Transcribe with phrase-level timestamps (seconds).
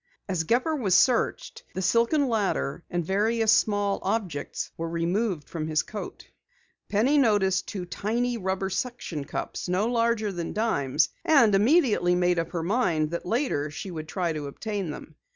[0.27, 5.83] As Gepper was searched, the silken ladder, and various small objects were removed from his
[5.83, 6.27] coat.
[6.89, 12.49] Penny noticed two tiny rubber suction cups no larger than dimes, and immediately made up
[12.49, 15.13] her mind that later she would try to obtain them.